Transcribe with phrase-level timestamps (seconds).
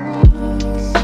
[0.00, 0.99] place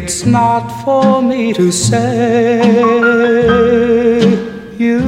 [0.00, 2.60] It's not for me to say
[4.78, 5.00] you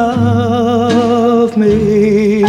[0.00, 2.44] love me.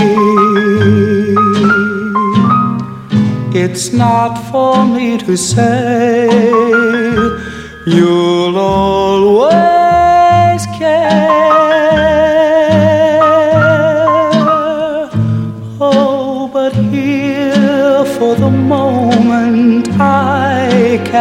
[3.54, 6.30] It's not for me to say
[7.86, 9.73] you'll always.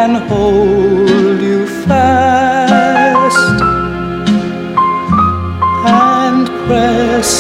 [0.02, 3.58] can hold you fast
[5.87, 7.32] and press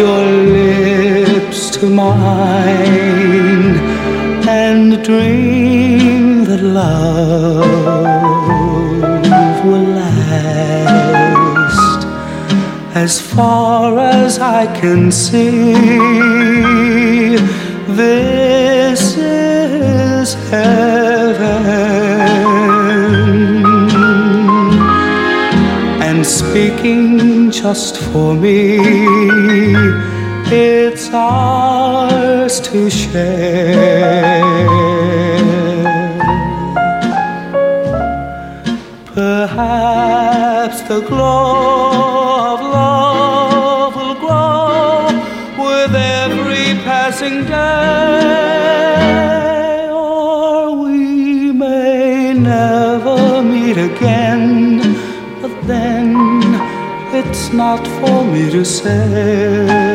[0.00, 0.24] your
[0.58, 3.76] lips to mine
[4.48, 7.68] and dream that love
[9.64, 12.00] will last
[12.96, 15.72] as far as I can see.
[18.02, 21.77] This is heaven.
[26.50, 28.78] speaking just for me.
[30.50, 34.42] It's ours to share.
[39.14, 42.17] Perhaps the glory
[57.48, 59.88] it's not for me to say.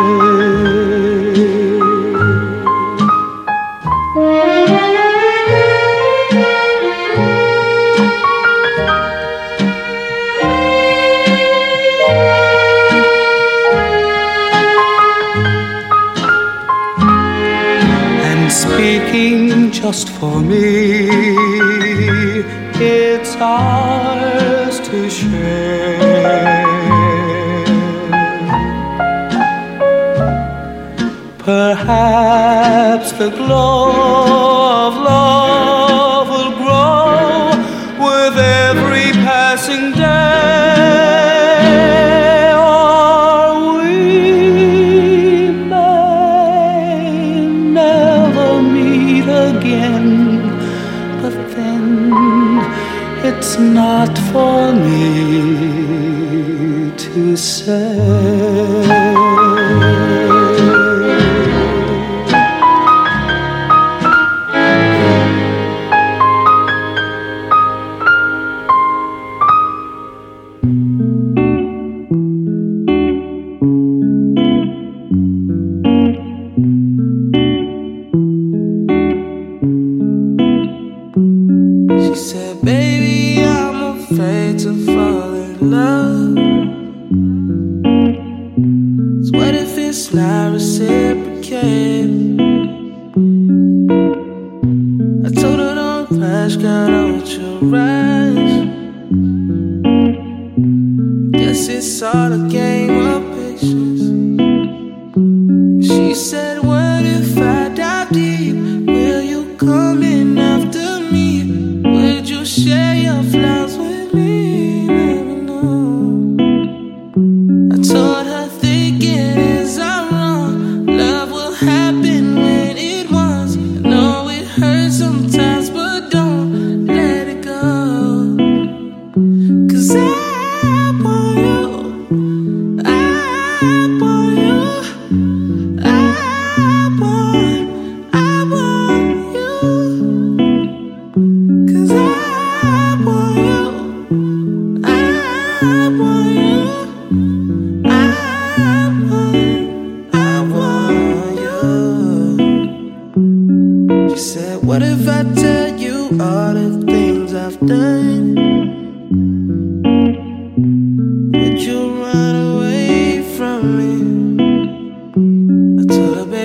[18.49, 21.07] Speaking just for me.
[22.75, 26.02] It's ours to share.
[31.45, 33.91] Perhaps the glow
[34.87, 37.49] of love will grow
[37.99, 39.99] with every passing day.
[42.55, 50.07] Or we may never meet again,
[51.21, 51.85] but then
[53.25, 55.03] it's not for me
[56.95, 57.82] to say.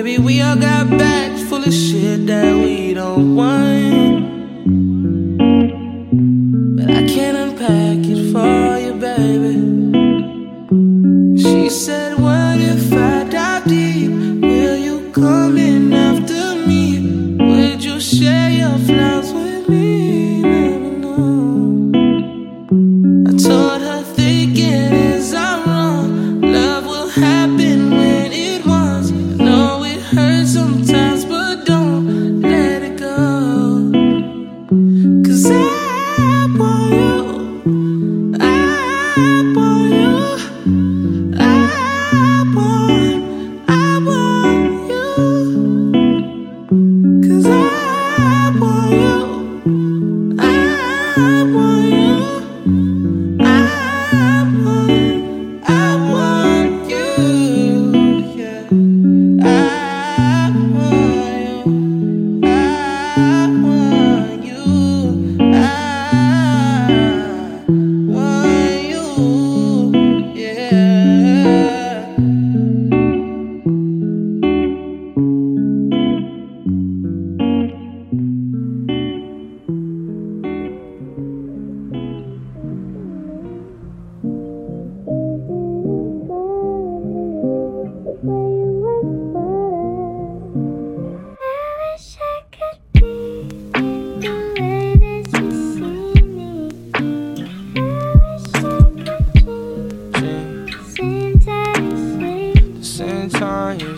[0.00, 3.87] Maybe we all got bags full of shit that we don't want.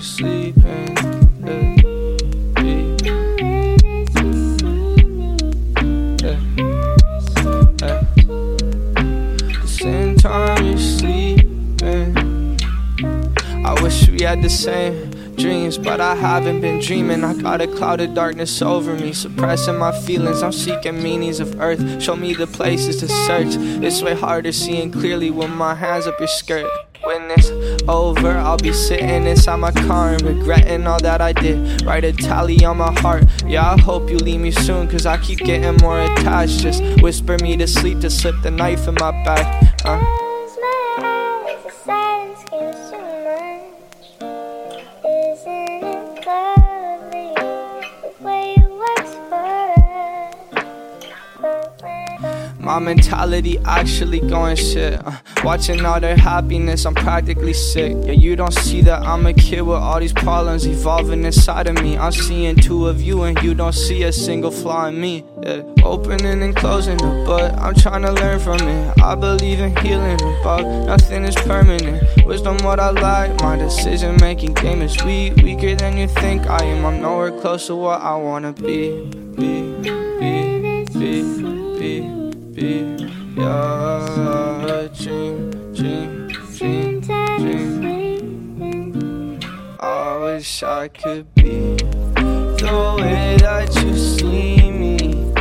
[0.01, 0.95] you sleeping?
[9.61, 12.17] The same time you sleeping.
[13.67, 17.23] I wish we had the same dreams, but I haven't been dreaming.
[17.23, 20.43] I got a cloud of darkness over me, suppressing my feelings.
[20.43, 22.03] I'm seeking meanings of earth.
[22.03, 23.57] Show me the places to search.
[23.85, 26.71] It's way harder seeing clearly with my hands up your skirt.
[27.05, 27.51] Witness
[27.91, 31.83] over, I'll be sitting inside my car and regretting all that I did.
[31.83, 33.25] Write a tally on my heart.
[33.47, 36.61] Yeah, I hope you leave me soon, cause I keep getting more attached.
[36.61, 39.75] Just whisper me to sleep to slip the knife in my back.
[39.85, 40.20] Uh.
[52.71, 55.05] My mentality actually going shit.
[55.05, 55.11] Uh,
[55.43, 57.97] watching all their happiness, I'm practically sick.
[58.05, 61.83] Yeah, you don't see that I'm a kid with all these problems evolving inside of
[61.83, 61.99] me.
[61.99, 65.25] I'm seeing two of you, and you don't see a single flaw in me.
[65.43, 69.03] Yeah, opening and closing the but I'm trying to learn from it.
[69.03, 72.25] I believe in healing, but nothing is permanent.
[72.25, 76.63] Wisdom, what I like, my decision making game is weak, weaker than you think I
[76.67, 76.87] am.
[76.87, 80.50] I'm nowhere close to what I wanna be, be, be, be,
[90.95, 95.33] could be the way that you see me.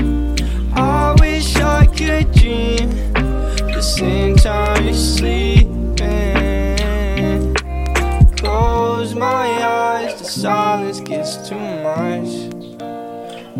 [0.73, 5.95] I wish I could dream the same time you're sleeping.
[8.37, 12.29] Close my eyes, the silence gets too much.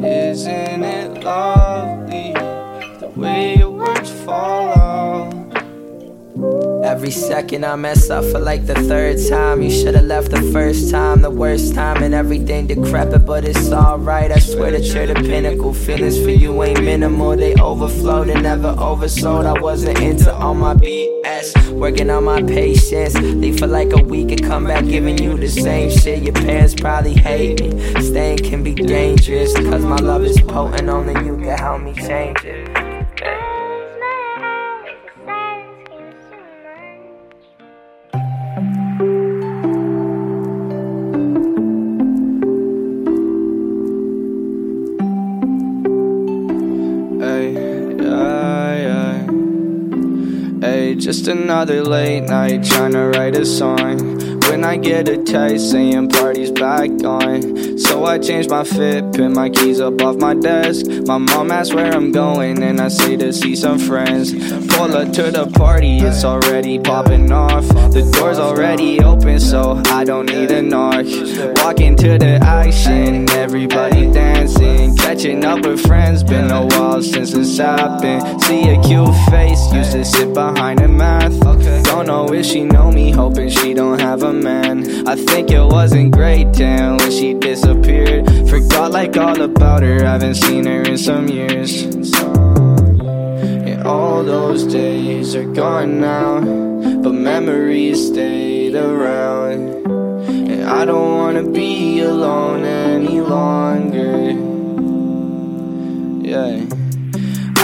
[0.04, 2.34] Isn't it lovely?
[3.00, 4.79] The way your words fall.
[6.90, 9.62] Every second I mess up for like the third time.
[9.62, 14.32] You should've left the first time, the worst time, and everything decrepit, but it's alright.
[14.32, 15.72] I swear that you're the pinnacle.
[15.72, 19.46] Feelings for you ain't minimal, they overflowed and never oversold.
[19.46, 23.14] I wasn't into all my BS, working on my patience.
[23.14, 26.24] Leave for like a week and come back giving you the same shit.
[26.24, 28.02] Your parents probably hate me.
[28.02, 32.44] Staying can be dangerous, cause my love is potent, only you can help me change
[32.46, 32.89] it.
[51.20, 54.40] Just another late night trying to write a song.
[54.48, 57.78] When I get a text saying party's back on.
[57.78, 60.86] So I change my fit, put my keys up off my desk.
[61.08, 64.32] My mom asks where I'm going, and I say to see some friends.
[64.80, 67.68] Up to the party, it's already popping off.
[67.68, 71.06] The door's already open, so I don't need a knock.
[71.58, 74.96] Walk into the action, everybody dancing.
[74.96, 78.42] Catching up with friends, been a while since it's happened.
[78.44, 81.38] See a cute face, used to sit behind a math.
[81.84, 85.08] Don't know if she know me, hoping she don't have a man.
[85.08, 88.26] I think it wasn't great, damn, when she disappeared.
[88.50, 91.86] Forgot like all about her, haven't seen her in some years.
[93.80, 96.42] And all those days are gone now,
[97.02, 99.88] but memories stayed around.
[100.28, 104.36] And I don't wanna be alone any longer.
[106.28, 106.66] Yeah.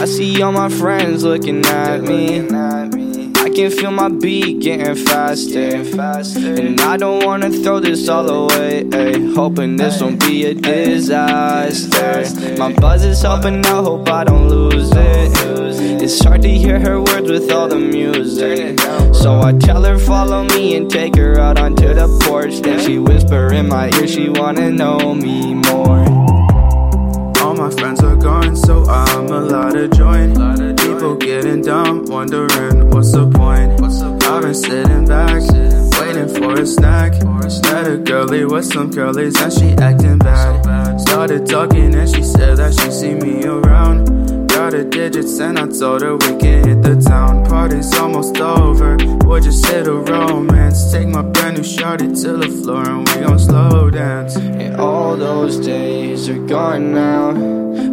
[0.01, 2.48] I see all my friends looking at me.
[2.48, 5.75] I can feel my beat getting faster.
[6.45, 8.88] And I don't wanna throw this all away.
[8.93, 12.24] Ay, hoping this won't be a disaster.
[12.57, 14.64] My buzz is helping out, hope I don't lose.
[16.06, 18.80] It's hard to hear her words with all the music.
[19.12, 22.60] So I tell her, follow me and take her out onto the porch.
[22.60, 26.06] Then she whisper in my ear, she wanna know me more.
[27.42, 30.36] All my friends are gone, so I'm a allowed to join.
[30.76, 33.82] People getting dumb, wondering what's the point.
[34.26, 35.42] I've been sitting back,
[36.00, 37.14] waiting for a snack.
[37.64, 41.02] Met a girlie with some curlies and she acting bad.
[41.02, 44.35] Started talking and she said that she see me around.
[44.75, 47.45] Got her digits and I told her we can hit the town.
[47.45, 50.91] Party's almost over, we'll just hit a romance.
[50.91, 54.36] Take my brand new shorty to the floor and we gon' slow dance.
[54.36, 57.32] And all those days are gone now,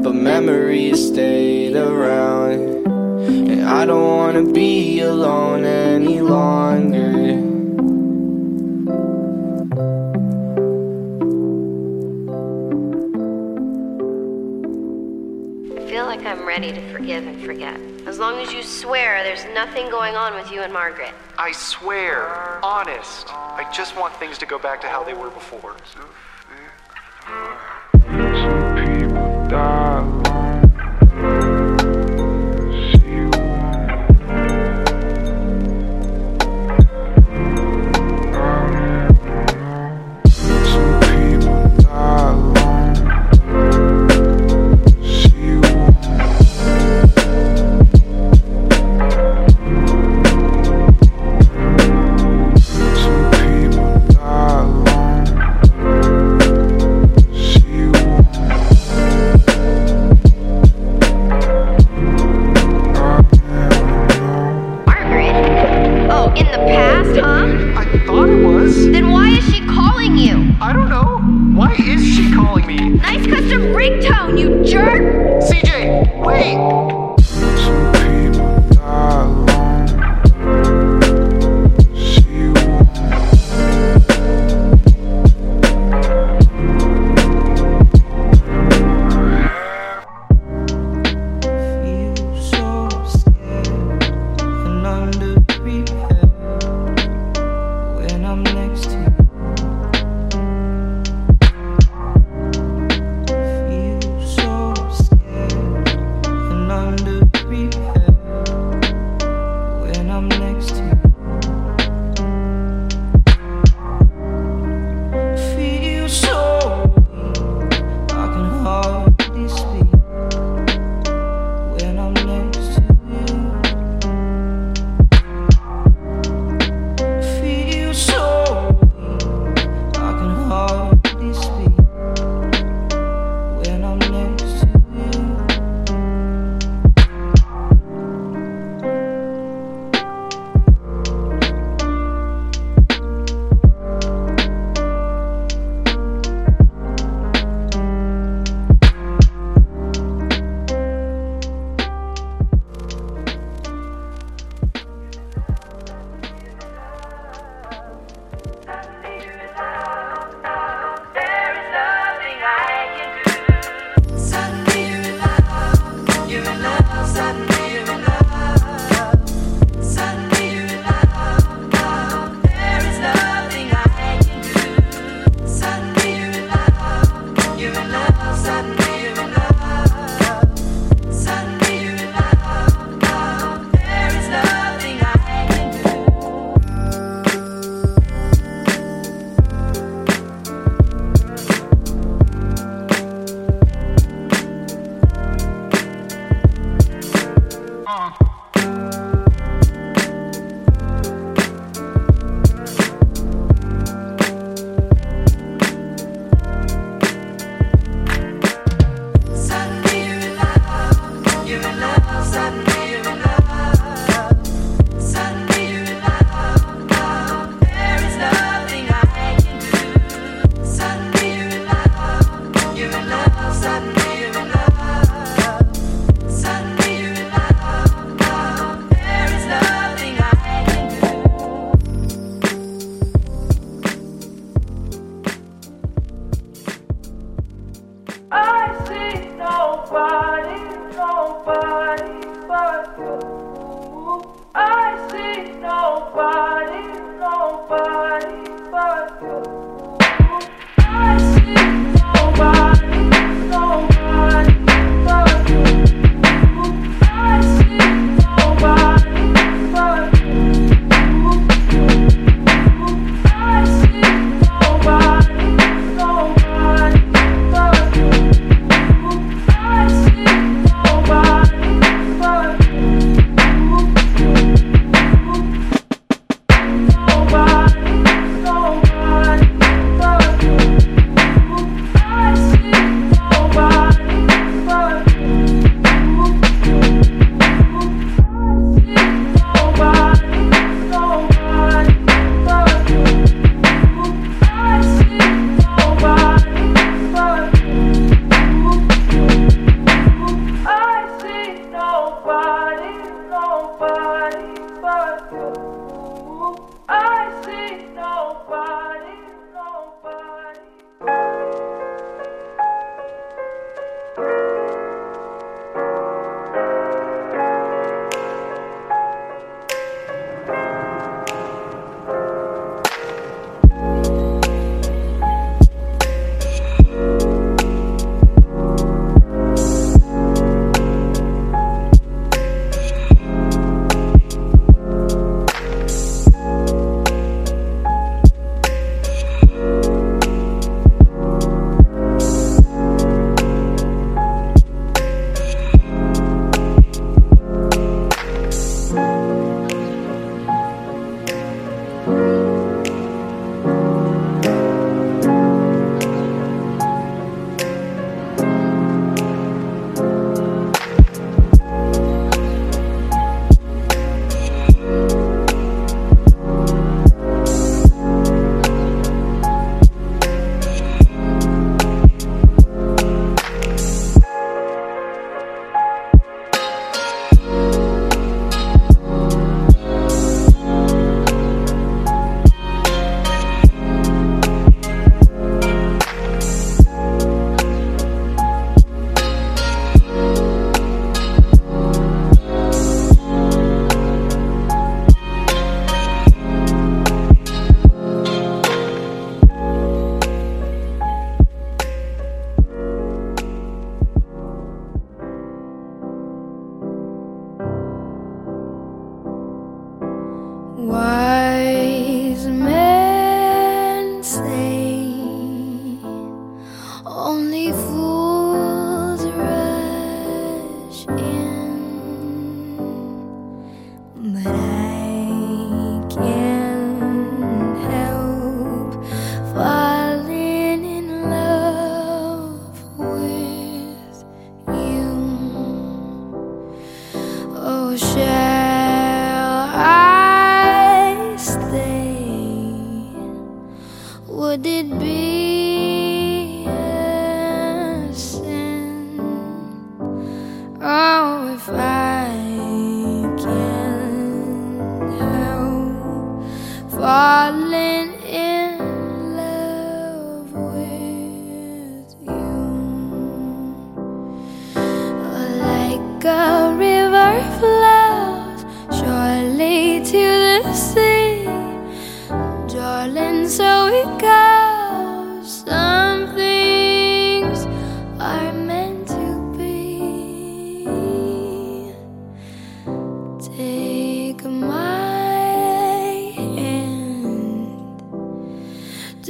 [0.02, 2.84] but memories stayed around.
[2.88, 7.51] And I don't wanna be alone any longer.
[16.52, 17.80] Ready to forgive and forget.
[18.06, 21.14] As long as you swear there's nothing going on with you and Margaret.
[21.38, 23.28] I swear, honest.
[23.30, 25.74] I just want things to go back to how they were before.
[74.42, 75.40] You jerk!
[75.40, 77.01] CJ, wait!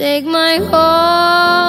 [0.02, 1.61] Take my whole